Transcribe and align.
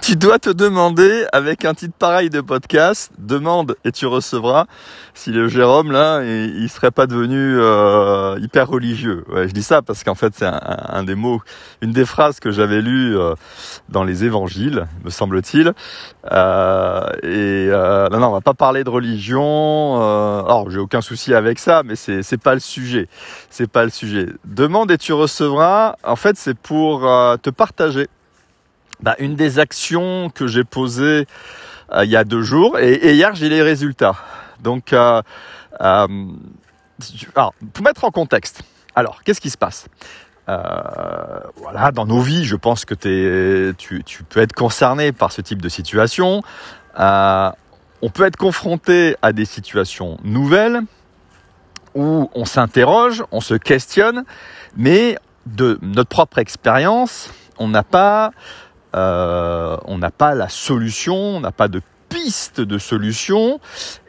tu 0.00 0.16
dois 0.16 0.38
te 0.38 0.50
demander, 0.50 1.24
avec 1.32 1.64
un 1.64 1.74
titre 1.74 1.94
pareil 1.98 2.30
de 2.30 2.40
podcast, 2.40 3.10
demande 3.18 3.76
et 3.84 3.92
tu 3.92 4.06
recevras, 4.06 4.66
si 5.14 5.30
le 5.30 5.48
Jérôme 5.48 5.92
là, 5.92 6.22
il, 6.22 6.68
serait 6.68 6.90
pas 6.90 7.06
devenu 7.06 7.58
euh, 7.58 8.38
hyper 8.40 8.68
religieux. 8.68 9.24
Ouais, 9.32 9.48
je 9.48 9.52
dis 9.54 9.62
ça 9.62 9.82
parce 9.82 10.04
qu'en 10.04 10.14
fait 10.14 10.34
c'est 10.36 10.46
un, 10.46 11.04
des 11.04 11.14
mots, 11.14 11.40
une 11.80 11.92
des 11.92 12.04
phrases 12.04 12.40
que 12.40 12.50
j'avais 12.50 12.82
lues 12.82 13.16
euh, 13.16 13.34
dans 13.88 14.04
les 14.04 14.24
évangiles, 14.24 14.86
me 15.04 15.10
semble-t-il. 15.10 15.72
Euh, 16.30 17.08
et 17.22 17.68
euh, 17.70 18.08
non, 18.10 18.18
non, 18.18 18.28
on 18.28 18.32
va 18.32 18.40
pas 18.40 18.54
parler 18.54 18.84
de 18.84 18.90
religion. 18.90 19.96
alors 19.96 20.70
j'ai 20.70 20.80
aucun 20.80 21.00
souci 21.00 21.34
avec 21.34 21.58
ça, 21.58 21.82
mais 21.84 21.96
c'est 21.96 22.22
c'est 22.22 22.40
pas 22.40 22.54
le 22.54 22.60
sujet. 22.60 23.08
C'est 23.50 23.70
pas 23.70 23.84
le 23.84 23.90
sujet. 23.90 24.26
Demande 24.44 24.90
et 24.90 24.98
tu 24.98 25.12
recevras. 25.12 25.96
En 26.04 26.16
fait, 26.16 26.36
c'est 26.36 26.56
pour 26.58 27.02
te 27.42 27.50
partager 27.50 28.08
bah, 29.00 29.16
une 29.18 29.34
des 29.34 29.58
actions 29.58 30.30
que 30.30 30.46
j'ai 30.46 30.64
posées 30.64 31.26
euh, 31.92 32.04
il 32.04 32.10
y 32.10 32.16
a 32.16 32.24
deux 32.24 32.42
jours 32.42 32.78
et, 32.78 33.14
hier 33.14 33.34
j'ai 33.34 33.48
les 33.48 33.62
résultats. 33.62 34.16
Donc, 34.60 34.92
euh, 34.92 35.20
euh, 35.80 36.06
pour 37.72 37.84
mettre 37.84 38.04
en 38.04 38.10
contexte, 38.10 38.62
alors 38.94 39.22
qu'est-ce 39.22 39.40
qui 39.40 39.50
se 39.50 39.58
passe? 39.58 39.86
Voilà, 40.46 41.90
dans 41.92 42.06
nos 42.06 42.20
vies, 42.20 42.44
je 42.44 42.56
pense 42.56 42.84
que 42.84 42.94
tu, 43.72 44.04
tu, 44.04 44.24
peux 44.24 44.40
être 44.40 44.52
concerné 44.52 45.12
par 45.12 45.32
ce 45.32 45.40
type 45.40 45.62
de 45.62 45.68
situation. 45.68 46.42
on 46.96 48.10
peut 48.12 48.24
être 48.24 48.36
confronté 48.36 49.16
à 49.22 49.32
des 49.32 49.46
situations 49.46 50.18
nouvelles 50.22 50.80
où 51.94 52.28
on 52.34 52.44
s'interroge, 52.44 53.24
on 53.32 53.40
se 53.40 53.54
questionne, 53.54 54.24
mais 54.76 55.16
de 55.46 55.78
notre 55.80 56.10
propre 56.10 56.38
expérience, 56.38 57.30
on 57.58 57.68
n'a 57.68 57.82
pas 57.82 58.32
euh, 58.94 59.76
on 59.86 59.98
n'a 59.98 60.10
pas 60.10 60.34
la 60.34 60.48
solution, 60.48 61.16
on 61.16 61.40
n'a 61.40 61.52
pas 61.52 61.68
de 61.68 61.80
piste 62.08 62.60
de 62.60 62.78
solution 62.78 63.60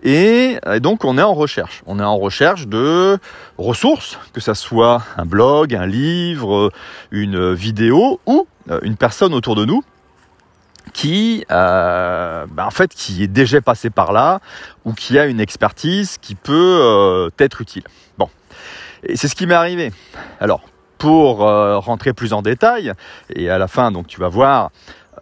et, 0.04 0.60
donc 0.80 1.06
on 1.06 1.18
est 1.18 1.24
en 1.24 1.34
recherche. 1.34 1.82
On 1.88 2.00
est 2.00 2.04
en 2.04 2.18
recherche 2.18 2.68
de 2.68 3.18
ressources, 3.58 4.20
que 4.34 4.42
ça 4.42 4.54
soit 4.54 5.02
un 5.18 5.26
blog, 5.26 5.74
un 5.74 5.88
livre, 5.88 6.72
une 7.12 7.54
vidéo 7.54 8.20
ou 8.28 8.48
euh, 8.70 8.80
une 8.84 8.96
personne 8.96 9.34
autour 9.34 9.56
de 9.56 9.66
nous 9.66 9.84
qui, 10.94 11.44
euh, 11.52 12.46
bah, 12.52 12.68
en 12.68 12.72
fait, 12.72 12.94
qui 12.94 13.24
est 13.24 13.28
déjà 13.28 13.60
passé 13.60 13.90
par 13.90 14.14
là 14.14 14.40
ou 14.86 14.94
qui 14.94 15.18
a 15.18 15.26
une 15.26 15.40
expertise 15.40 16.20
qui 16.22 16.36
peut 16.36 17.32
être 17.40 17.62
utile. 17.62 17.84
Bon, 18.20 18.30
et 19.04 19.16
c'est 19.16 19.28
ce 19.28 19.36
qui 19.36 19.48
m'est 19.48 19.56
arrivé. 19.56 19.92
Alors, 20.40 20.62
pour 20.98 21.48
euh, 21.48 21.78
rentrer 21.80 22.14
plus 22.14 22.34
en 22.34 22.42
détail, 22.42 22.94
et 23.30 23.50
à 23.50 23.58
la 23.58 23.68
fin, 23.68 23.92
donc 23.92 24.08
tu 24.08 24.20
vas 24.20 24.30
voir 24.30 24.72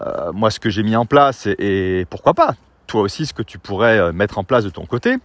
euh, 0.02 0.32
moi 0.34 0.52
ce 0.52 0.60
que 0.60 0.70
j'ai 0.70 0.84
mis 0.84 0.96
en 0.96 1.06
place 1.06 1.48
et, 1.48 2.06
pourquoi 2.10 2.34
pas, 2.34 2.56
toi 2.88 3.02
aussi 3.02 3.26
ce 3.26 3.34
que 3.34 3.44
tu 3.44 3.60
pourrais 3.60 3.98
euh, 3.98 4.12
mettre 4.12 4.38
en 4.38 4.44
place 4.44 4.64
de 4.64 4.70
ton 4.70 4.86
côté, 4.86 5.18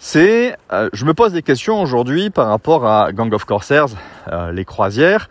c'est, 0.00 0.56
je 0.92 1.04
me 1.04 1.12
pose 1.12 1.32
des 1.32 1.42
questions 1.42 1.82
aujourd'hui 1.82 2.30
par 2.30 2.46
rapport 2.46 2.86
à 2.86 3.12
Gang 3.12 3.34
of 3.34 3.44
Corsairs, 3.44 3.88
les 4.52 4.64
croisières, 4.64 5.28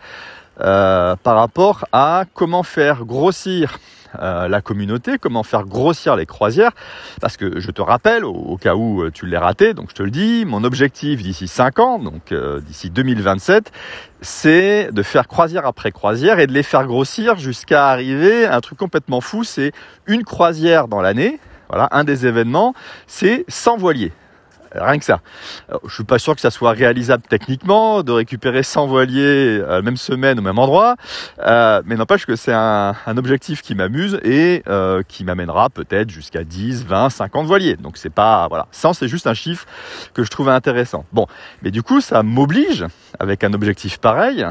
par 0.57 1.17
rapport 1.23 1.85
à 1.93 2.25
comment 2.33 2.63
faire 2.63 3.05
grossir 3.05 3.79
euh, 4.19 4.47
la 4.47 4.61
communauté, 4.61 5.17
comment 5.17 5.43
faire 5.43 5.63
grossir 5.65 6.15
les 6.15 6.25
croisières. 6.25 6.71
Parce 7.21 7.37
que 7.37 7.59
je 7.59 7.71
te 7.71 7.81
rappelle, 7.81 8.25
au, 8.25 8.57
cas 8.57 8.75
où 8.75 9.03
euh, 9.03 9.11
tu 9.11 9.25
l'as 9.25 9.39
raté, 9.39 9.73
donc 9.73 9.89
je 9.89 9.95
te 9.95 10.03
le 10.03 10.11
dis, 10.11 10.45
mon 10.45 10.63
objectif 10.63 11.21
d'ici 11.21 11.47
5 11.47 11.79
ans, 11.79 11.99
donc 11.99 12.31
euh, 12.31 12.59
d'ici 12.61 12.89
2027, 12.89 13.71
c'est 14.21 14.91
de 14.91 15.03
faire 15.03 15.27
croisière 15.27 15.65
après 15.65 15.91
croisière 15.91 16.39
et 16.39 16.47
de 16.47 16.53
les 16.53 16.63
faire 16.63 16.85
grossir 16.85 17.37
jusqu'à 17.37 17.89
arriver 17.89 18.45
à 18.45 18.55
un 18.55 18.61
truc 18.61 18.77
complètement 18.77 19.21
fou, 19.21 19.43
c'est 19.43 19.71
une 20.05 20.23
croisière 20.23 20.87
dans 20.87 21.01
l'année. 21.01 21.39
Voilà, 21.69 21.89
un 21.91 22.03
des 22.03 22.25
événements, 22.25 22.73
c'est 23.07 23.43
100 23.49 23.77
voiliers. 23.77 24.13
Rien 24.73 24.99
que 24.99 25.05
ça. 25.05 25.21
Je 25.85 25.93
suis 25.93 26.03
pas 26.03 26.19
sûr 26.19 26.35
que 26.35 26.41
ça 26.41 26.51
soit 26.51 26.71
réalisable 26.71 27.23
techniquement 27.27 28.03
de 28.03 28.11
récupérer 28.11 28.63
100 28.63 28.87
voiliers 28.87 29.59
euh, 29.59 29.77
la 29.77 29.81
même 29.81 29.97
semaine 29.97 30.39
au 30.39 30.41
même 30.41 30.59
endroit, 30.59 30.95
euh, 31.39 31.81
mais 31.85 31.95
n'empêche 31.95 32.25
que 32.25 32.35
c'est 32.35 32.53
un, 32.53 32.95
objectif 33.17 33.61
qui 33.61 33.73
m'amuse 33.73 34.19
et 34.23 34.63
euh, 34.67 35.01
qui 35.07 35.23
m'amènera 35.23 35.69
peut-être 35.69 36.09
jusqu'à 36.09 36.43
10, 36.43 36.85
20, 36.85 37.09
50 37.09 37.47
voiliers. 37.47 37.75
Donc 37.75 37.97
c'est 37.97 38.11
pas 38.11 38.47
voilà, 38.47 38.67
100 38.71 38.93
c'est 38.93 39.07
juste 39.07 39.27
un 39.27 39.33
chiffre 39.33 39.65
que 40.13 40.23
je 40.23 40.29
trouve 40.29 40.49
intéressant. 40.49 41.05
Bon, 41.13 41.25
mais 41.63 41.71
du 41.71 41.81
coup 41.81 42.01
ça 42.01 42.21
m'oblige 42.23 42.85
avec 43.19 43.43
un 43.43 43.53
objectif 43.53 43.97
pareil 43.97 44.45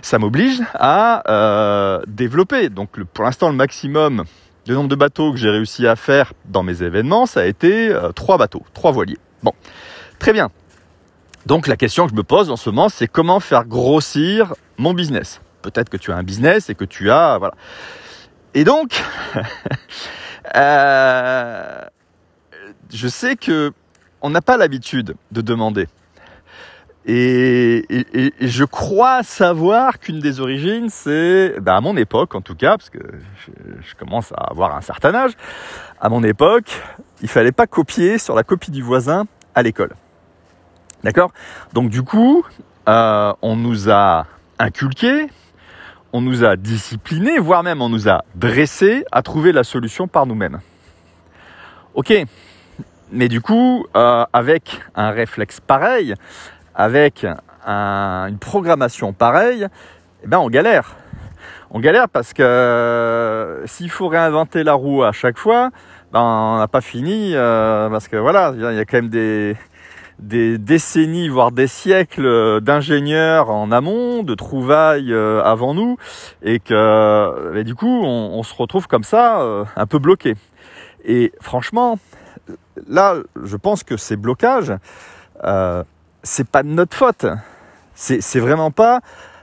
ça 0.00 0.18
m'oblige 0.18 0.60
à 0.74 2.00
développer. 2.08 2.68
Donc 2.68 3.00
pour 3.04 3.24
l'instant, 3.24 3.48
le 3.50 3.54
maximum 3.54 4.24
le 4.66 4.74
nombre 4.74 4.88
de 4.88 4.94
bateaux 4.94 5.32
que 5.32 5.38
j'ai 5.38 5.50
réussi 5.50 5.86
à 5.86 5.96
faire 5.96 6.32
dans 6.44 6.62
mes 6.62 6.82
événements, 6.82 7.26
ça 7.26 7.40
a 7.40 7.44
été 7.44 7.94
trois 8.14 8.38
bateaux, 8.38 8.62
trois 8.74 8.92
voiliers. 8.92 9.18
Bon, 9.42 9.52
très 10.18 10.32
bien. 10.32 10.50
Donc 11.46 11.66
la 11.66 11.76
question 11.76 12.04
que 12.04 12.10
je 12.10 12.16
me 12.16 12.22
pose 12.22 12.50
en 12.50 12.56
ce 12.56 12.70
moment, 12.70 12.88
c'est 12.88 13.08
comment 13.08 13.40
faire 13.40 13.64
grossir 13.64 14.54
mon 14.78 14.94
business. 14.94 15.40
Peut-être 15.62 15.88
que 15.88 15.96
tu 15.96 16.12
as 16.12 16.16
un 16.16 16.22
business 16.22 16.70
et 16.70 16.74
que 16.74 16.84
tu 16.84 17.10
as 17.10 17.38
voilà. 17.38 17.54
Et 18.54 18.64
donc, 18.64 19.02
euh, 20.56 21.80
je 22.92 23.08
sais 23.08 23.36
que 23.36 23.72
on 24.20 24.30
n'a 24.30 24.42
pas 24.42 24.56
l'habitude 24.56 25.16
de 25.32 25.40
demander. 25.40 25.88
Et, 27.04 27.84
je 28.40 28.64
crois 28.64 29.22
savoir 29.24 29.98
qu'une 29.98 30.20
des 30.20 30.40
origines, 30.40 30.88
c'est, 30.88 31.58
ben, 31.60 31.74
à 31.74 31.80
mon 31.80 31.96
époque 31.96 32.34
en 32.34 32.40
tout 32.40 32.54
cas, 32.54 32.76
parce 32.76 32.90
que 32.90 33.00
je, 33.44 33.94
commence 33.96 34.32
à 34.32 34.44
avoir 34.50 34.76
un 34.76 34.80
certain 34.80 35.14
âge, 35.14 35.32
à 36.00 36.08
mon 36.08 36.22
époque, 36.22 36.80
il 37.20 37.28
fallait 37.28 37.52
pas 37.52 37.66
copier 37.66 38.18
sur 38.18 38.34
la 38.34 38.44
copie 38.44 38.70
du 38.70 38.82
voisin 38.82 39.26
à 39.54 39.62
l'école. 39.62 39.94
D'accord? 41.02 41.32
Donc 41.72 41.90
du 41.90 42.02
coup, 42.02 42.44
euh, 42.88 43.32
on 43.42 43.56
nous 43.56 43.90
a 43.90 44.26
inculqué, 44.60 45.26
on 46.12 46.20
nous 46.20 46.44
a 46.44 46.56
discipliné, 46.56 47.38
voire 47.40 47.64
même 47.64 47.82
on 47.82 47.88
nous 47.88 48.08
a 48.08 48.22
dressé 48.36 49.04
à 49.10 49.22
trouver 49.22 49.50
la 49.50 49.64
solution 49.64 50.06
par 50.06 50.26
nous-mêmes. 50.26 50.60
Ok, 51.94 52.12
mais 53.10 53.28
du 53.28 53.40
coup, 53.40 53.86
euh, 53.96 54.24
avec 54.32 54.80
un 54.94 55.10
réflexe 55.10 55.60
pareil, 55.60 56.14
avec 56.74 57.26
une 57.66 58.38
programmation 58.38 59.12
pareille, 59.12 59.66
eh 60.24 60.26
ben 60.26 60.38
on 60.38 60.48
galère. 60.48 60.96
On 61.70 61.80
galère 61.80 62.08
parce 62.08 62.34
que 62.34 62.42
euh, 62.42 63.66
s'il 63.66 63.90
faut 63.90 64.08
réinventer 64.08 64.62
la 64.62 64.74
roue 64.74 65.02
à 65.02 65.12
chaque 65.12 65.38
fois, 65.38 65.70
ben 66.12 66.20
on 66.20 66.58
n'a 66.58 66.68
pas 66.68 66.82
fini 66.82 67.32
euh, 67.34 67.88
parce 67.88 68.08
que 68.08 68.16
voilà, 68.16 68.52
il 68.54 68.60
y 68.60 68.78
a 68.78 68.84
quand 68.84 68.98
même 68.98 69.08
des, 69.08 69.56
des 70.18 70.58
décennies, 70.58 71.30
voire 71.30 71.50
des 71.50 71.66
siècles 71.66 72.60
d'ingénieurs 72.60 73.50
en 73.50 73.72
amont, 73.72 74.22
de 74.22 74.34
trouvailles 74.34 75.14
euh, 75.14 75.42
avant 75.42 75.72
nous, 75.72 75.96
et 76.42 76.58
que 76.58 77.56
et 77.56 77.64
du 77.64 77.74
coup 77.74 78.02
on, 78.04 78.38
on, 78.38 78.42
se 78.42 78.54
retrouve 78.54 78.86
comme 78.86 79.04
ça, 79.04 79.42
un 79.74 79.86
peu 79.86 79.98
bloqué. 79.98 80.34
Et 81.04 81.32
franchement, 81.40 81.98
là, 82.88 83.16
je 83.42 83.56
pense 83.56 83.82
que 83.82 83.96
ces 83.96 84.16
blocages, 84.16 84.72
euh, 85.44 85.82
c'est 86.22 86.48
pas 86.48 86.62
de 86.62 86.68
notre 86.68 86.96
faute. 86.96 87.26
C'est 87.94 88.40
vraiment 88.40 88.70
pas 88.70 89.00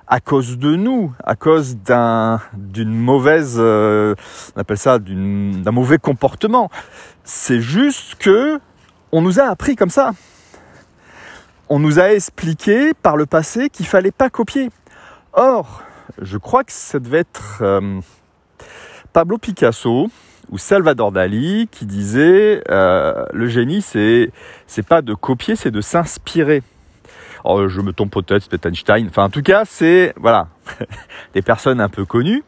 à 0.07 0.19
cause 0.19 0.57
de 0.57 0.75
nous, 0.75 1.13
à 1.23 1.35
cause 1.35 1.77
d'un 1.77 2.41
d'une 2.53 2.93
mauvaise, 2.93 3.57
euh, 3.59 4.15
on 4.55 4.61
appelle 4.61 4.77
ça 4.77 4.97
d'un 4.97 5.71
mauvais 5.71 5.99
comportement. 5.99 6.69
C'est 7.23 7.61
juste 7.61 8.15
que 8.15 8.59
on 9.11 9.21
nous 9.21 9.39
a 9.39 9.43
appris 9.43 9.75
comme 9.75 9.91
ça. 9.91 10.11
On 11.69 11.77
nous 11.77 11.99
a 11.99 12.11
expliqué 12.11 12.93
par 12.95 13.17
le 13.17 13.27
passé 13.27 13.69
qu'il 13.69 13.85
fallait 13.85 14.11
pas 14.11 14.31
copier. 14.31 14.71
Or, 15.33 15.83
je 16.19 16.39
crois 16.39 16.63
que 16.63 16.71
ça 16.71 16.99
devait 16.99 17.19
être 17.19 17.59
euh, 17.61 18.01
Pablo 19.13 19.37
Picasso 19.37 20.09
ou 20.49 20.57
Salvador 20.57 21.11
Dali 21.11 21.67
qui 21.71 21.85
disait 21.85 22.63
euh, 22.71 23.25
le 23.31 23.47
génie 23.47 23.83
c'est 23.83 24.31
c'est 24.65 24.85
pas 24.85 25.03
de 25.03 25.13
copier 25.13 25.55
c'est 25.55 25.69
de 25.69 25.81
s'inspirer. 25.81 26.63
Oh, 27.43 27.67
je 27.67 27.81
me 27.81 27.93
tombe 27.93 28.09
peut-être 28.09 28.47
c'est 28.49 28.65
Einstein. 28.65 29.07
Enfin 29.09 29.25
en 29.25 29.29
tout 29.29 29.41
cas 29.41 29.63
c'est 29.65 30.13
voilà 30.17 30.47
des 31.33 31.41
personnes 31.41 31.81
un 31.81 31.89
peu 31.89 32.05
connues 32.05 32.43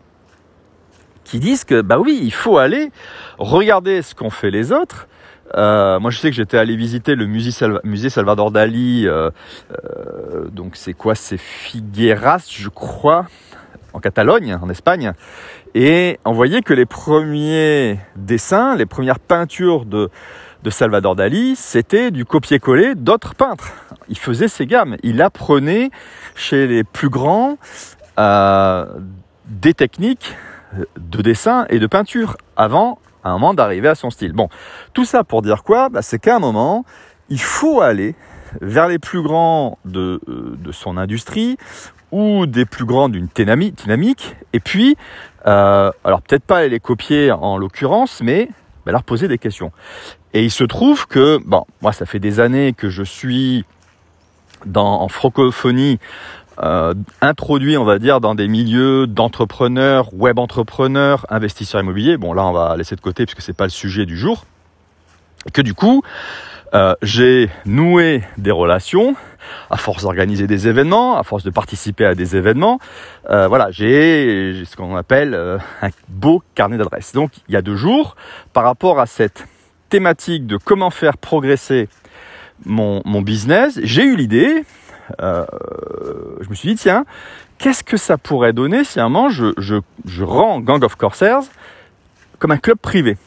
qui 1.23 1.39
disent 1.39 1.63
que 1.63 1.81
bah 1.81 1.99
oui 1.99 2.19
il 2.21 2.33
faut 2.33 2.57
aller 2.57 2.91
regarder 3.37 4.01
ce 4.01 4.15
qu'ont 4.15 4.29
fait 4.29 4.51
les 4.51 4.71
autres. 4.71 5.07
Euh, 5.55 5.99
moi, 5.99 6.11
je 6.11 6.17
sais 6.17 6.29
que 6.29 6.35
j'étais 6.35 6.57
allé 6.57 6.75
visiter 6.75 7.15
le 7.15 7.25
musée, 7.25 7.51
musée 7.83 8.09
Salvador 8.09 8.51
Dali. 8.51 9.07
Euh, 9.07 9.29
euh, 9.71 10.47
donc, 10.49 10.75
c'est 10.75 10.93
quoi? 10.93 11.15
C'est 11.15 11.37
Figueras, 11.37 12.47
je 12.49 12.69
crois, 12.69 13.25
en 13.93 13.99
Catalogne, 13.99 14.57
en 14.61 14.69
Espagne. 14.69 15.13
Et 15.73 16.19
on 16.25 16.31
voyait 16.31 16.61
que 16.61 16.73
les 16.73 16.85
premiers 16.85 17.99
dessins, 18.15 18.75
les 18.75 18.85
premières 18.85 19.19
peintures 19.19 19.85
de, 19.85 20.09
de 20.63 20.69
Salvador 20.69 21.15
Dali, 21.15 21.55
c'était 21.55 22.11
du 22.11 22.25
copier-coller 22.25 22.95
d'autres 22.95 23.35
peintres. 23.35 23.71
Il 24.09 24.17
faisait 24.17 24.47
ses 24.47 24.65
gammes. 24.65 24.97
Il 25.03 25.21
apprenait 25.21 25.89
chez 26.35 26.67
les 26.67 26.83
plus 26.83 27.09
grands 27.09 27.57
euh, 28.19 28.85
des 29.47 29.73
techniques 29.73 30.35
de 30.97 31.21
dessin 31.21 31.65
et 31.69 31.79
de 31.79 31.87
peinture 31.87 32.37
avant 32.55 32.99
à 33.23 33.29
un 33.29 33.33
moment 33.33 33.53
d'arriver 33.53 33.87
à 33.89 33.95
son 33.95 34.09
style. 34.09 34.33
Bon, 34.33 34.49
tout 34.93 35.05
ça 35.05 35.23
pour 35.23 35.41
dire 35.41 35.63
quoi? 35.63 35.89
Bah, 35.89 36.01
C'est 36.01 36.19
qu'à 36.19 36.35
un 36.35 36.39
moment, 36.39 36.85
il 37.29 37.41
faut 37.41 37.81
aller 37.81 38.15
vers 38.61 38.87
les 38.87 38.99
plus 38.99 39.21
grands 39.21 39.77
de, 39.85 40.19
euh, 40.27 40.57
de 40.57 40.71
son 40.71 40.97
industrie 40.97 41.57
ou 42.11 42.45
des 42.45 42.65
plus 42.65 42.85
grands 42.85 43.07
d'une 43.07 43.29
dynamique, 43.33 44.35
et 44.51 44.59
puis, 44.59 44.97
euh, 45.47 45.91
alors 46.03 46.21
peut-être 46.21 46.43
pas 46.43 46.67
les 46.67 46.81
copier 46.81 47.31
en 47.31 47.57
l'occurrence, 47.57 48.19
mais 48.21 48.49
bah, 48.85 48.91
leur 48.91 49.03
poser 49.03 49.27
des 49.27 49.37
questions. 49.37 49.71
Et 50.33 50.43
il 50.43 50.51
se 50.51 50.63
trouve 50.63 51.07
que, 51.07 51.39
bon, 51.45 51.65
moi 51.81 51.91
ça 51.91 52.05
fait 52.05 52.19
des 52.19 52.39
années 52.39 52.73
que 52.73 52.89
je 52.89 53.03
suis 53.03 53.65
dans, 54.65 55.01
en 55.01 55.07
francophonie 55.07 55.99
euh, 56.59 56.93
introduit, 57.21 57.77
on 57.77 57.85
va 57.85 57.97
dire, 57.97 58.19
dans 58.19 58.35
des 58.35 58.47
milieux 58.47 59.07
d'entrepreneurs, 59.07 60.13
web 60.13 60.37
entrepreneurs, 60.37 61.25
investisseurs 61.29 61.81
immobiliers. 61.81 62.17
Bon, 62.17 62.33
là, 62.33 62.45
on 62.45 62.51
va 62.51 62.75
laisser 62.77 62.95
de 62.95 63.01
côté 63.01 63.25
puisque 63.25 63.41
c'est 63.41 63.55
pas 63.55 63.63
le 63.63 63.71
sujet 63.71 64.05
du 64.05 64.17
jour. 64.17 64.45
Que 65.53 65.61
du 65.61 65.73
coup, 65.73 66.03
euh, 66.73 66.95
j'ai 67.01 67.49
noué 67.65 68.23
des 68.37 68.51
relations 68.51 69.15
à 69.69 69.77
force 69.77 70.03
d'organiser 70.03 70.47
des 70.47 70.67
événements, 70.67 71.17
à 71.17 71.23
force 71.23 71.43
de 71.43 71.49
participer 71.49 72.05
à 72.05 72.15
des 72.15 72.35
événements. 72.35 72.79
Euh, 73.29 73.47
voilà, 73.47 73.71
j'ai 73.71 74.63
ce 74.65 74.75
qu'on 74.75 74.95
appelle 74.95 75.33
euh, 75.33 75.57
un 75.81 75.89
beau 76.07 76.43
carnet 76.55 76.77
d'adresses. 76.77 77.13
Donc, 77.13 77.31
il 77.47 77.53
y 77.53 77.57
a 77.57 77.61
deux 77.61 77.75
jours, 77.75 78.15
par 78.53 78.63
rapport 78.63 78.99
à 78.99 79.05
cette 79.05 79.45
thématique 79.89 80.47
de 80.47 80.57
comment 80.57 80.89
faire 80.89 81.17
progresser 81.17 81.89
mon, 82.65 83.01
business, 83.21 83.79
j'ai 83.83 84.03
eu 84.03 84.15
l'idée, 84.15 84.63
euh, 85.21 85.45
je 86.41 86.49
me 86.49 86.55
suis 86.55 86.69
dit, 86.69 86.75
tiens, 86.75 87.05
qu'est-ce 87.57 87.83
que 87.83 87.97
ça 87.97 88.17
pourrait 88.17 88.53
donner 88.53 88.83
si 88.83 88.99
à 88.99 89.05
un 89.05 89.09
moment 89.09 89.29
je, 89.29 89.53
je, 89.57 89.77
je 90.05 90.23
rends 90.23 90.59
Gang 90.59 90.83
of 90.83 90.95
Corsairs 90.95 91.41
comme 92.39 92.51
un 92.51 92.57
club 92.57 92.77
privé? 92.77 93.17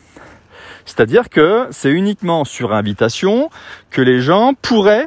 C'est-à-dire 0.84 1.28
que 1.28 1.66
c'est 1.70 1.90
uniquement 1.90 2.44
sur 2.44 2.72
invitation 2.72 3.50
que 3.90 4.02
les 4.02 4.20
gens 4.20 4.52
pourraient 4.60 5.06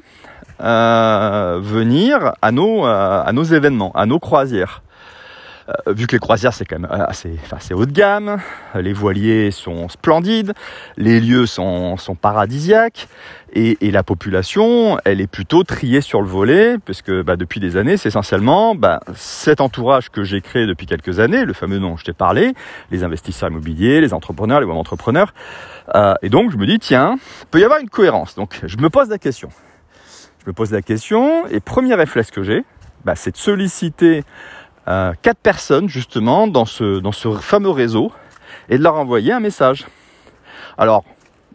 euh, 0.60 1.60
venir 1.62 2.34
à 2.42 2.52
nos, 2.52 2.86
à 2.86 3.30
nos 3.34 3.44
événements, 3.44 3.92
à 3.94 4.06
nos 4.06 4.20
croisières. 4.20 4.82
Euh, 5.70 5.94
vu 5.94 6.08
que 6.08 6.14
les 6.16 6.20
croisières 6.20 6.54
c'est 6.54 6.66
quand 6.66 6.80
même 6.80 6.90
assez, 6.92 7.38
assez 7.52 7.74
haut 7.74 7.86
de 7.86 7.92
gamme, 7.92 8.38
les 8.76 8.94
voiliers 8.94 9.52
sont 9.52 9.90
splendides, 9.90 10.54
les 10.96 11.20
lieux 11.20 11.46
sont, 11.46 11.98
sont 11.98 12.16
paradisiaques 12.16 13.08
et, 13.52 13.78
et, 13.82 13.92
la 13.92 14.04
population 14.04 14.98
elle 15.04 15.20
est 15.20 15.28
plutôt 15.28 15.64
triée 15.64 16.00
sur 16.00 16.22
le 16.22 16.28
volet 16.28 16.78
parce 16.86 17.02
que 17.02 17.22
bah, 17.22 17.36
depuis 17.36 17.60
des 17.60 17.76
années 17.76 17.98
c'est 17.98 18.10
essentiellement 18.10 18.76
bah, 18.76 19.02
cet 19.16 19.60
entourage 19.60 20.10
que 20.10 20.24
j'ai 20.24 20.40
créé 20.40 20.68
depuis 20.68 20.86
quelques 20.86 21.20
années, 21.20 21.44
le 21.44 21.54
fameux 21.54 21.80
dont 21.80 21.98
je 21.98 22.06
t'ai 22.06 22.14
parlé, 22.14 22.54
les 22.92 23.04
investisseurs 23.04 23.50
immobiliers, 23.50 24.00
les 24.00 24.14
entrepreneurs, 24.14 24.62
les 24.62 24.66
web 24.66 24.78
entrepreneurs. 24.78 25.34
Euh, 25.96 26.14
et 26.22 26.30
donc 26.30 26.52
je 26.52 26.58
me 26.58 26.66
dis 26.66 26.80
tiens, 26.80 27.18
peut 27.52 27.60
y 27.60 27.64
avoir 27.64 27.80
une 27.80 27.90
cohérence. 27.90 28.36
Donc 28.36 28.62
je 28.64 28.78
me 28.78 28.90
pose 28.90 29.10
la 29.10 29.18
question. 29.18 29.50
Je 30.44 30.50
me 30.50 30.54
pose 30.54 30.72
la 30.72 30.82
question 30.82 31.46
et 31.48 31.60
premier 31.60 31.94
réflexe 31.96 32.32
que 32.32 32.42
j'ai, 32.42 32.64
bah, 33.04 33.16
c'est 33.16 33.32
de 33.32 33.38
solliciter 33.38 34.24
euh, 34.88 35.14
quatre 35.22 35.40
personnes 35.40 35.90
justement 35.90 36.48
dans 36.48 36.66
ce, 36.66 37.00
dans 37.00 37.12
ce 37.12 37.32
fameux 37.34 37.70
réseau 37.70 38.12
et 38.70 38.78
de 38.78 38.84
leur 38.84 38.96
envoyer 38.96 39.34
un 39.34 39.40
message. 39.40 39.86
Alors, 40.78 41.04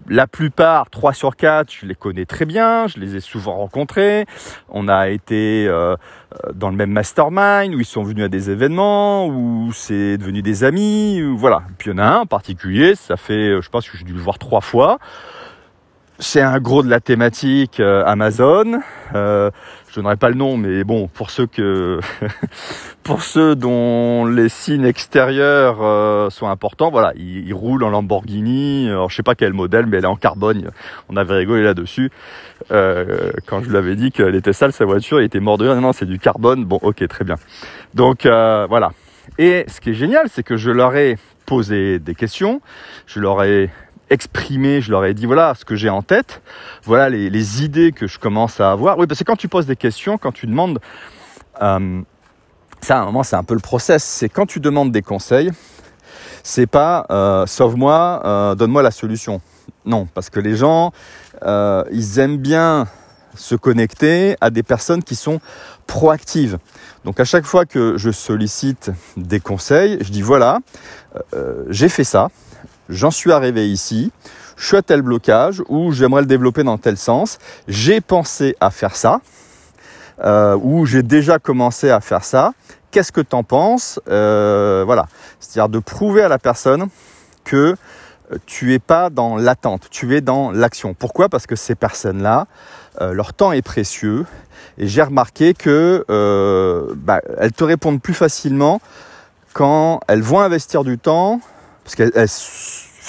la 0.09 0.27
plupart, 0.27 0.91
3 0.91 1.13
sur 1.13 1.37
4, 1.37 1.73
je 1.73 1.87
les 1.87 1.95
connais 1.95 2.27
très 2.27 2.45
bien, 2.45 2.89
je 2.89 2.99
les 2.99 3.17
ai 3.17 3.21
souvent 3.21 3.57
rencontrés. 3.57 4.27
On 4.69 4.89
a 4.89 5.09
été 5.09 5.67
euh, 5.69 5.97
dans 6.55 6.71
le 6.71 6.77
même 6.77 6.91
mastermind, 6.91 7.75
où 7.75 7.81
ils 7.81 7.87
sont 7.87 8.03
venus 8.03 8.25
à 8.25 8.29
des 8.29 8.51
événements, 8.51 9.27
où 9.27 9.71
c'est 9.73 10.19
devenu 10.19 10.43
des 10.43 10.65
amis, 10.65 11.23
voilà. 11.37 11.63
Puis 11.79 11.91
il 11.91 11.93
y 11.93 11.95
en 11.95 11.99
a 11.99 12.05
un 12.05 12.19
en 12.21 12.27
particulier, 12.27 12.97
ça 12.97 13.17
fait, 13.17 13.63
je 13.63 13.69
pense 13.69 13.89
que 13.89 13.97
j'ai 13.97 14.05
dû 14.05 14.13
le 14.13 14.21
voir 14.21 14.39
trois 14.39 14.61
fois. 14.61 14.99
C'est 16.23 16.41
un 16.41 16.61
gros 16.61 16.85
de 16.85 16.89
la 16.89 17.01
thématique 17.01 17.81
euh, 17.81 18.05
Amazon. 18.07 18.79
Euh, 19.13 19.51
je 19.89 19.97
donnerai 19.97 20.17
pas 20.17 20.29
le 20.29 20.37
nom, 20.37 20.57
mais 20.57 20.85
bon, 20.85 21.09
pour 21.09 21.31
ceux 21.31 21.49
que, 21.49 21.99
pour 23.03 23.25
ceux 23.25 23.57
dont 23.57 24.25
les 24.25 24.49
signes 24.49 24.85
extérieurs 24.85 25.79
euh, 25.83 26.31
sont 26.31 26.47
importants, 26.47 26.93
voilà, 26.93 27.13
il, 27.17 27.53
roule 27.53 27.83
en 27.83 27.91
Lamborghini. 27.91 28.89
Alors 28.89 29.11
je 29.11 29.17
sais 29.17 29.25
pas 29.25 29.35
quel 29.35 29.53
modèle, 29.53 29.87
mais 29.87 29.97
elle 29.97 30.05
est 30.05 30.07
en 30.07 30.15
carbone. 30.15 30.71
On 31.09 31.17
avait 31.17 31.35
rigolé 31.35 31.65
là-dessus 31.65 32.13
euh, 32.71 33.33
quand 33.49 33.65
je 33.65 33.71
lui 33.71 33.77
avais 33.77 33.97
dit 33.97 34.13
qu'elle 34.13 34.37
était 34.37 34.53
sale 34.53 34.73
sa 34.73 34.85
voiture. 34.85 35.21
Il 35.21 35.25
était 35.25 35.41
mort 35.41 35.59
de 35.59 35.65
rire. 35.65 35.75
Non, 35.75 35.89
non, 35.89 35.93
c'est 35.93 36.07
du 36.07 36.21
carbone. 36.21 36.65
Bon, 36.65 36.79
ok, 36.83 37.07
très 37.09 37.25
bien. 37.25 37.35
Donc 37.95 38.27
voilà. 38.27 38.93
Et 39.39 39.65
ce 39.67 39.81
qui 39.81 39.91
est 39.91 39.95
génial, 39.95 40.29
c'est 40.31 40.45
que 40.45 40.57
je 40.57 40.71
leur 40.71 40.95
ai 40.95 41.19
posé 41.47 41.99
des 41.99 42.15
questions. 42.15 42.61
Je 43.09 43.19
leur 43.19 43.43
ai 43.43 43.71
exprimé, 44.13 44.81
je 44.83 44.91
leur 44.91 45.05
ai 45.05 45.15
dit 45.15 45.27
voilà 45.27 45.55
ce 45.55 45.65
que 45.65 45.75
j'ai 45.75 45.89
en 45.89 46.03
tête, 46.03 46.43
voilà 46.85 47.09
les, 47.09 47.65
idées 47.65 47.93
que 47.93 48.07
je 48.07 48.19
commence 48.19 48.61
à 48.61 48.71
avoir. 48.71 48.99
Oui, 48.99 49.07
parce 49.07 49.19
que 49.19 49.25
quand 49.25 49.37
tu 49.37 49.49
poses 49.49 49.67
des 49.67 49.77
questions, 49.77 50.19
quand 50.19 50.33
tu 50.33 50.47
demandes, 50.47 50.81
euh, 51.63 52.03
ça 52.81 52.99
à 52.99 53.03
un 53.03 53.07
moment 53.07 53.23
c'est 53.23 53.37
un 53.37 53.45
peu 53.45 53.55
le 53.55 53.61
process, 53.61 54.05
c'est 54.05 54.29
quand 54.29 54.47
tu 54.47 54.61
demandes 54.61 54.93
des 54.93 55.03
conseils, 55.03 55.51
c'est 56.43 56.67
pas 56.67 57.07
euh, 57.11 57.47
sauve-moi, 57.47 58.23
euh, 58.25 58.55
donne-moi 58.55 58.83
la 58.83 58.91
solution. 58.91 59.41
Non, 59.85 60.07
parce 60.07 60.31
que 60.31 60.41
les 60.41 60.57
gens, 60.57 60.93
ils 61.45 62.19
aiment 62.19 62.39
bien 62.39 62.87
se 63.35 63.55
connecter 63.55 64.37
à 64.41 64.51
des 64.51 64.63
personnes 64.63 65.03
qui 65.03 65.17
sont 65.17 65.41
proactives. 65.87 66.59
Donc 67.05 67.19
à 67.19 67.25
chaque 67.25 67.45
fois 67.45 67.65
que 67.65 67.97
je 67.97 68.11
sollicite 68.11 68.91
des 69.17 69.41
conseils, 69.41 69.99
je 70.03 70.13
dis 70.13 70.23
voilà, 70.23 70.59
j'ai 71.69 71.89
fait 71.89 72.05
ça, 72.05 72.29
j'en 72.93 73.11
suis 73.11 73.33
arrivé 73.33 73.69
ici, 73.69 74.13
je 74.57 74.67
suis 74.67 74.77
à 74.77 74.83
tel 74.83 75.03
blocage 75.03 75.63
ou 75.69 75.93
j'aimerais 75.93 76.21
le 76.21 76.27
développer 76.27 76.63
dans 76.63 76.79
tel 76.79 76.97
sens, 76.97 77.39
j'ai 77.67 78.01
pensé 78.01 78.55
à 78.61 78.71
faire 78.71 78.95
ça, 78.95 79.21
euh, 80.23 80.57
ou 80.63 80.87
j'ai 80.87 81.03
déjà 81.03 81.39
commencé 81.39 81.91
à 81.91 82.01
faire 82.01 82.25
ça, 82.25 82.53
qu'est-ce 82.91 83.13
que 83.13 83.21
tu 83.21 83.35
en 83.35 83.43
penses 83.43 83.99
euh, 84.09 84.83
Voilà, 84.87 85.07
c'est-à-dire 85.41 85.69
de 85.69 85.79
prouver 85.79 86.23
à 86.23 86.29
la 86.29 86.39
personne 86.39 86.87
que 87.45 87.75
euh, 88.33 88.37
tu 88.47 88.73
es 88.75 88.79
pas 88.79 89.11
dans 89.11 89.37
l'attente, 89.37 89.89
tu 89.91 90.15
es 90.17 90.21
dans 90.21 90.53
l'action. 90.53 90.95
Pourquoi? 90.95 91.29
Parce 91.29 91.47
que 91.47 91.57
ces 91.57 91.75
personnes-là, 91.75 92.47
leur 93.01 93.33
temps 93.33 93.53
est 93.53 93.63
précieux. 93.63 94.27
Et 94.77 94.87
j'ai 94.87 95.03
remarqué 95.03 95.55
que 95.55 96.05
bah, 96.95 97.21
elles 97.39 97.53
te 97.53 97.65
répondent 97.65 98.01
plus 98.01 98.15
facilement 98.15 98.81
quand 99.55 100.01
elles 100.09 100.23
vont 100.23 100.41
investir 100.41 100.85
du 100.85 100.99
temps 100.99 101.41
parce 101.95 102.11
qu'elles 102.11 102.29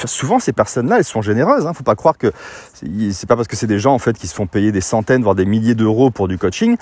souvent 0.05 0.39
ces 0.39 0.53
personnes-là, 0.53 0.97
elles 0.97 1.03
sont 1.03 1.21
généreuses. 1.21 1.67
Hein. 1.67 1.73
Faut 1.73 1.83
pas 1.83 1.95
croire 1.95 2.17
que 2.17 2.31
c'est 2.73 3.27
pas 3.27 3.35
parce 3.35 3.47
que 3.47 3.55
c'est 3.55 3.67
des 3.67 3.79
gens 3.79 3.93
en 3.93 3.99
fait 3.99 4.17
qui 4.17 4.27
se 4.27 4.35
font 4.35 4.47
payer 4.47 4.71
des 4.71 4.81
centaines 4.81 5.21
voire 5.23 5.35
des 5.35 5.45
milliers 5.45 5.75
d'euros 5.75 6.09
pour 6.09 6.27
du 6.27 6.37
coaching 6.37 6.77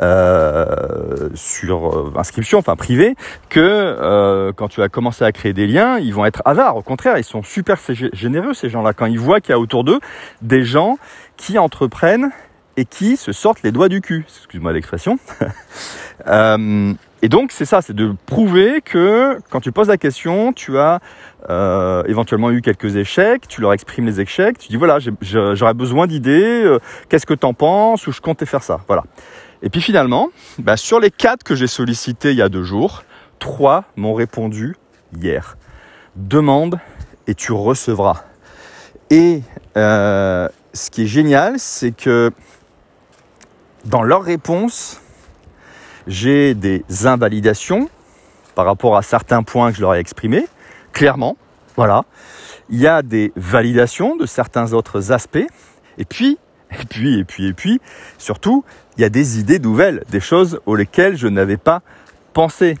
euh, 0.00 1.28
sur 1.34 1.88
euh, 1.88 2.12
inscription, 2.16 2.58
enfin 2.58 2.76
privé, 2.76 3.16
que 3.48 3.60
euh, 3.60 4.52
quand 4.56 4.68
tu 4.68 4.80
vas 4.80 4.88
commencer 4.88 5.24
à 5.24 5.32
créer 5.32 5.52
des 5.52 5.66
liens, 5.66 5.98
ils 5.98 6.14
vont 6.14 6.24
être 6.24 6.42
avares. 6.44 6.76
Au 6.76 6.82
contraire, 6.82 7.18
ils 7.18 7.24
sont 7.24 7.42
super 7.42 7.78
généreux 8.12 8.54
ces 8.54 8.68
gens-là 8.68 8.92
quand 8.92 9.06
ils 9.06 9.20
voient 9.20 9.40
qu'il 9.40 9.50
y 9.50 9.54
a 9.54 9.58
autour 9.58 9.84
d'eux 9.84 10.00
des 10.42 10.64
gens 10.64 10.98
qui 11.36 11.58
entreprennent 11.58 12.30
et 12.76 12.86
qui 12.86 13.16
se 13.16 13.30
sortent 13.30 13.62
les 13.62 13.72
doigts 13.72 13.88
du 13.88 14.00
cul. 14.00 14.24
Excuse-moi 14.26 14.72
l'expression. 14.72 15.18
et 17.24 17.30
donc 17.30 17.52
c'est 17.52 17.64
ça, 17.64 17.80
c'est 17.80 17.96
de 17.96 18.14
prouver 18.26 18.82
que 18.82 19.38
quand 19.48 19.60
tu 19.60 19.72
poses 19.72 19.88
la 19.88 19.96
question, 19.96 20.52
tu 20.52 20.76
as 20.78 21.00
euh, 21.48 22.02
éventuellement 22.06 22.50
eu 22.50 22.60
quelques 22.60 22.96
échecs, 22.96 23.48
tu 23.48 23.62
leur 23.62 23.72
exprimes 23.72 24.04
les 24.04 24.20
échecs, 24.20 24.58
tu 24.58 24.68
dis 24.68 24.76
voilà, 24.76 24.98
j'aurais 25.22 25.72
besoin 25.72 26.06
d'idées, 26.06 26.64
euh, 26.66 26.80
qu'est-ce 27.08 27.24
que 27.24 27.32
tu 27.32 27.46
en 27.46 27.54
penses, 27.54 28.06
ou 28.06 28.12
je 28.12 28.20
comptais 28.20 28.44
faire 28.44 28.62
ça. 28.62 28.82
Voilà. 28.88 29.04
Et 29.62 29.70
puis 29.70 29.80
finalement, 29.80 30.28
bah, 30.58 30.76
sur 30.76 31.00
les 31.00 31.10
quatre 31.10 31.44
que 31.44 31.54
j'ai 31.54 31.66
sollicités 31.66 32.32
il 32.32 32.36
y 32.36 32.42
a 32.42 32.50
deux 32.50 32.62
jours, 32.62 33.04
trois 33.38 33.84
m'ont 33.96 34.12
répondu 34.12 34.76
hier. 35.18 35.56
Demande 36.16 36.78
et 37.26 37.34
tu 37.34 37.52
recevras. 37.52 38.24
Et 39.08 39.40
euh, 39.78 40.46
ce 40.74 40.90
qui 40.90 41.04
est 41.04 41.06
génial, 41.06 41.54
c'est 41.58 41.92
que 41.92 42.32
dans 43.86 44.02
leur 44.02 44.24
réponse, 44.24 45.00
j'ai 46.06 46.54
des 46.54 46.84
invalidations 47.04 47.88
par 48.54 48.66
rapport 48.66 48.96
à 48.96 49.02
certains 49.02 49.42
points 49.42 49.70
que 49.70 49.76
je 49.76 49.82
leur 49.82 49.94
ai 49.94 49.98
exprimés, 49.98 50.46
clairement, 50.92 51.36
voilà. 51.76 52.04
Il 52.70 52.78
y 52.78 52.86
a 52.86 53.02
des 53.02 53.32
validations 53.36 54.16
de 54.16 54.26
certains 54.26 54.72
autres 54.72 55.12
aspects, 55.12 55.46
et 55.98 56.04
puis, 56.04 56.38
et 56.70 56.84
puis, 56.84 57.18
et 57.18 57.24
puis, 57.24 57.48
et 57.48 57.52
puis, 57.52 57.80
surtout, 58.18 58.64
il 58.96 59.02
y 59.02 59.04
a 59.04 59.08
des 59.08 59.38
idées 59.38 59.58
nouvelles, 59.58 60.04
des 60.10 60.20
choses 60.20 60.60
auxquelles 60.66 61.16
je 61.16 61.28
n'avais 61.28 61.56
pas 61.56 61.82
pensé. 62.32 62.76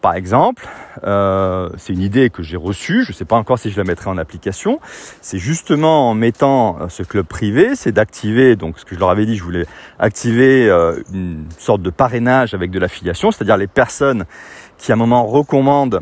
Par 0.00 0.14
exemple, 0.14 0.68
euh, 1.04 1.68
c'est 1.76 1.92
une 1.92 2.02
idée 2.02 2.30
que 2.30 2.42
j'ai 2.42 2.56
reçue, 2.56 3.02
je 3.02 3.10
ne 3.10 3.14
sais 3.14 3.24
pas 3.24 3.36
encore 3.36 3.58
si 3.58 3.70
je 3.70 3.76
la 3.76 3.84
mettrai 3.84 4.10
en 4.10 4.16
application, 4.16 4.80
c'est 5.20 5.38
justement 5.38 6.10
en 6.10 6.14
mettant 6.14 6.78
euh, 6.80 6.88
ce 6.88 7.02
club 7.02 7.26
privé, 7.26 7.74
c'est 7.74 7.90
d'activer, 7.90 8.54
donc 8.54 8.78
ce 8.78 8.84
que 8.84 8.94
je 8.94 9.00
leur 9.00 9.10
avais 9.10 9.26
dit, 9.26 9.36
je 9.36 9.42
voulais 9.42 9.66
activer 9.98 10.70
euh, 10.70 11.02
une 11.12 11.46
sorte 11.58 11.82
de 11.82 11.90
parrainage 11.90 12.54
avec 12.54 12.70
de 12.70 12.78
l'affiliation, 12.78 13.32
c'est-à-dire 13.32 13.56
les 13.56 13.66
personnes 13.66 14.24
qui 14.76 14.92
à 14.92 14.94
un 14.94 14.98
moment 14.98 15.26
recommandent 15.26 16.00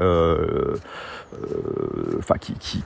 euh, 0.00 0.76
enfin 2.18 2.34
qui, 2.40 2.54
qui, 2.54 2.82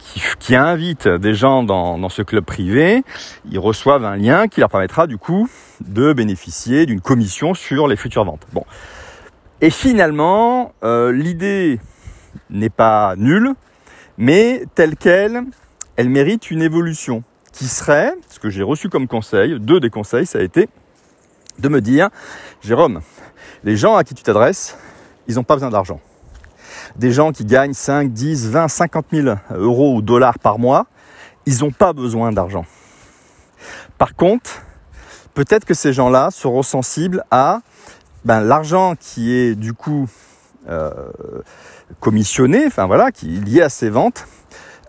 des 1.18 1.34
gens 1.34 1.62
dans, 1.62 1.98
dans 1.98 2.08
ce 2.08 2.22
club 2.22 2.44
privé, 2.44 3.02
ils 3.50 3.58
reçoivent 3.58 4.04
un 4.04 4.16
lien 4.16 4.48
qui 4.48 4.60
leur 4.60 4.68
permettra 4.68 5.06
du 5.06 5.18
coup 5.18 5.48
de 5.80 6.12
bénéficier 6.12 6.86
d'une 6.86 7.00
commission 7.00 7.54
sur 7.54 7.88
les 7.88 7.96
futures 7.96 8.24
ventes. 8.24 8.46
Bon. 8.52 8.64
Et 9.60 9.70
finalement, 9.70 10.72
l'idée 10.82 11.80
n'est 12.50 12.70
pas 12.70 13.14
nulle, 13.16 13.54
mais 14.18 14.64
telle 14.74 14.96
qu'elle, 14.96 15.42
elle 15.96 16.08
mérite 16.08 16.50
une 16.50 16.62
évolution 16.62 17.22
qui 17.52 17.66
serait, 17.66 18.12
ce 18.28 18.38
que 18.38 18.50
j'ai 18.50 18.62
reçu 18.62 18.88
comme 18.88 19.06
conseil, 19.06 19.58
deux 19.60 19.80
des 19.80 19.90
conseils, 19.90 20.26
ça 20.26 20.38
a 20.38 20.42
été 20.42 20.68
de 21.58 21.68
me 21.68 21.80
dire, 21.80 22.10
Jérôme, 22.62 23.00
les 23.62 23.76
gens 23.76 23.94
à 23.94 24.02
qui 24.02 24.14
tu 24.14 24.24
t'adresses, 24.24 24.76
ils 25.28 25.36
n'ont 25.36 25.44
pas 25.44 25.54
besoin 25.54 25.70
d'argent. 25.70 26.00
Des 26.96 27.12
gens 27.12 27.32
qui 27.32 27.44
gagnent 27.44 27.72
5, 27.72 28.12
10, 28.12 28.50
20, 28.50 28.68
50 28.68 29.06
000 29.12 29.36
euros 29.52 29.94
ou 29.96 30.02
dollars 30.02 30.38
par 30.38 30.58
mois, 30.58 30.86
ils 31.46 31.60
n'ont 31.60 31.70
pas 31.70 31.92
besoin 31.92 32.32
d'argent. 32.32 32.66
Par 33.98 34.16
contre, 34.16 34.62
peut-être 35.34 35.64
que 35.64 35.74
ces 35.74 35.92
gens-là 35.92 36.30
seront 36.32 36.62
sensibles 36.62 37.24
à 37.30 37.60
ben, 38.24 38.40
l'argent 38.40 38.94
qui 38.98 39.34
est 39.34 39.54
du 39.54 39.74
coup 39.74 40.08
euh, 40.68 40.90
commissionné, 42.00 42.64
enfin 42.66 42.86
voilà, 42.86 43.12
qui 43.12 43.36
est 43.36 43.40
lié 43.40 43.62
à 43.62 43.68
ces 43.68 43.90
ventes, 43.90 44.26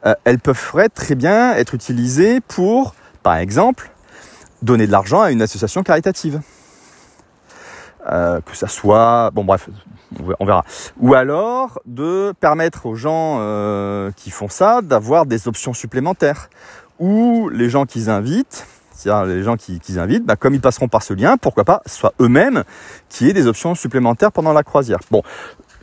euh, 0.05 0.13
elles 0.23 0.39
peuvent 0.39 0.89
très 0.93 1.15
bien 1.15 1.53
être 1.53 1.73
utilisées 1.73 2.39
pour, 2.39 2.95
par 3.23 3.35
exemple, 3.35 3.91
donner 4.61 4.87
de 4.87 4.91
l'argent 4.91 5.21
à 5.21 5.31
une 5.31 5.41
association 5.41 5.83
caritative. 5.83 6.41
Euh, 8.09 8.39
que 8.41 8.55
ça 8.55 8.67
soit, 8.67 9.31
bon 9.31 9.43
bref, 9.43 9.67
on 10.39 10.45
verra. 10.45 10.63
Ou 10.99 11.13
alors 11.15 11.81
de 11.85 12.33
permettre 12.39 12.85
aux 12.85 12.95
gens 12.95 13.39
qui 14.15 14.31
font 14.31 14.49
ça 14.49 14.81
d'avoir 14.81 15.25
des 15.25 15.47
options 15.47 15.73
supplémentaires. 15.73 16.49
Ou 16.99 17.49
les 17.49 17.69
gens 17.69 17.85
qu'ils 17.85 18.09
invitent, 18.09 18.65
les 19.05 19.43
gens 19.43 19.57
qui, 19.57 19.79
invitent, 19.97 20.25
bah, 20.25 20.35
comme 20.35 20.53
ils 20.53 20.62
passeront 20.62 20.88
par 20.88 21.03
ce 21.03 21.13
lien, 21.13 21.38
pourquoi 21.38 21.63
pas, 21.63 21.81
soit 21.85 22.13
eux-mêmes 22.21 22.63
qui 23.09 23.29
aient 23.29 23.33
des 23.33 23.47
options 23.47 23.75
supplémentaires 23.75 24.31
pendant 24.31 24.53
la 24.53 24.63
croisière. 24.63 25.00
Bon, 25.12 25.21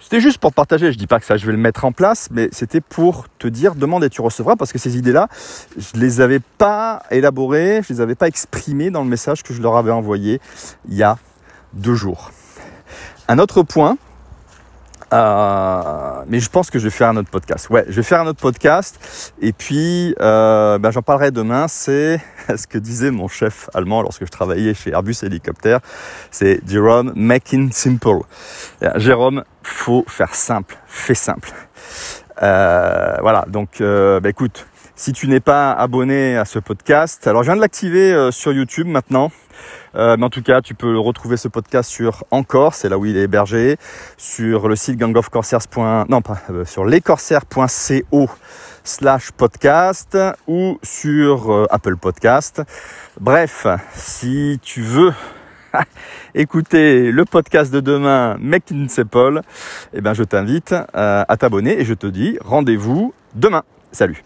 c'était 0.01 0.21
juste 0.21 0.39
pour 0.39 0.53
partager, 0.53 0.93
je 0.93 0.99
dis 0.99 1.07
pas 1.07 1.21
que 1.21 1.25
ça 1.25 1.37
je 1.37 1.47
vais 1.47 1.53
le 1.53 1.59
mettre 1.59 1.85
en 1.85 1.93
place, 1.93 2.29
mais 2.31 2.49
c'était 2.53 2.81
pour 2.81 3.27
te 3.39 3.49
dire 3.49 3.75
demande 3.75 4.05
et 4.05 4.11
tu 4.11 4.21
recevras 4.21 4.57
parce 4.57 4.73
que 4.73 4.79
ces 4.79 4.99
idées-là, 4.99 5.29
je 5.77 5.99
les 5.99 6.21
avais 6.21 6.41
pas 6.41 7.03
élaborées, 7.11 7.81
je 7.87 7.95
les 7.95 8.01
avais 8.01 8.15
pas 8.15 8.29
exprimées 8.29 8.91
dans 8.91 9.05
le 9.05 9.09
message 9.09 9.43
que 9.43 9.55
je 9.55 9.63
leur 9.63 9.77
avais 9.77 9.93
envoyé 9.93 10.41
il 10.89 10.95
y 10.97 11.03
a 11.03 11.17
deux 11.73 11.95
jours. 11.95 12.31
Un 13.29 13.39
autre 13.39 13.63
point, 13.63 13.97
euh, 15.13 16.25
mais 16.27 16.41
je 16.41 16.49
pense 16.49 16.71
que 16.71 16.79
je 16.79 16.85
vais 16.85 16.91
faire 16.91 17.09
un 17.09 17.17
autre 17.17 17.31
podcast. 17.31 17.69
Ouais, 17.71 17.85
je 17.89 17.93
vais 17.95 18.03
faire 18.03 18.21
un 18.21 18.27
autre 18.27 18.41
podcast. 18.41 19.33
Et 19.41 19.53
puis, 19.53 20.15
euh, 20.21 20.79
ben, 20.79 20.91
j'en 20.91 21.03
parlerai 21.03 21.31
demain. 21.31 21.69
C'est 21.69 22.21
ce 22.57 22.67
que 22.67 22.79
disait 22.79 23.11
mon 23.11 23.29
chef 23.29 23.69
allemand 23.75 24.03
lorsque 24.03 24.25
je 24.25 24.31
travaillais 24.31 24.75
chez 24.75 24.91
Airbus 24.91 25.17
Hélicoptère. 25.23 25.81
C'est 26.31 26.61
Jérôme, 26.67 27.13
making 27.15 27.73
simple. 27.73 28.21
Jérôme, 28.97 29.45
faut 29.63 30.05
faire 30.09 30.35
simple. 30.35 30.77
Fais 30.87 31.15
simple. 31.15 31.53
Euh, 32.43 33.17
voilà. 33.21 33.45
Donc, 33.49 33.81
ben, 33.81 34.25
écoute, 34.25 34.67
si 34.95 35.13
tu 35.13 35.29
n'es 35.29 35.41
pas 35.41 35.73
abonné 35.73 36.37
à 36.37 36.45
ce 36.45 36.59
podcast, 36.59 37.27
alors 37.27 37.43
je 37.43 37.49
viens 37.49 37.57
de 37.57 37.61
l'activer 37.61 38.31
sur 38.31 38.53
YouTube 38.53 38.87
maintenant. 38.87 39.31
Euh, 39.95 40.17
mais 40.19 40.25
en 40.25 40.31
tout 40.31 40.43
cas, 40.43 40.61
tu 40.61 40.75
peux 40.75 40.99
retrouver 40.99 41.37
ce 41.37 41.49
podcast 41.49 41.91
sur 41.91 42.25
Encore, 42.31 42.75
c'est 42.75 42.89
là 42.89 42.99
où 42.99 43.07
il 43.07 43.17
est 43.17 43.23
hébergé, 43.23 43.77
sur 44.17 44.69
le 44.69 44.77
site 44.77 44.99
gangofcorsaires. 44.99 45.61
Non, 46.09 46.23
pas 46.23 46.39
euh, 46.51 46.65
sur 46.65 46.85
lescorsaires.co 46.85 48.31
slash 48.85 49.31
podcast 49.33 50.19
ou 50.47 50.79
sur 50.83 51.53
euh, 51.53 51.67
Apple 51.71 51.97
Podcast. 51.97 52.63
Bref, 53.21 53.67
si 53.95 54.59
tu 54.63 54.83
veux 54.83 55.13
écouter 56.35 57.13
le 57.13 57.25
podcast 57.25 57.73
de 57.73 57.81
demain, 57.81 58.37
Paul, 59.11 59.43
eh 59.95 60.01
ben 60.01 60.15
je 60.15 60.25
t'invite 60.25 60.75
à 60.93 61.37
t'abonner 61.39 61.81
et 61.81 61.85
je 61.85 61.95
te 61.95 62.07
dis 62.07 62.39
rendez-vous 62.43 63.15
demain. 63.35 63.63
Salut 63.93 64.21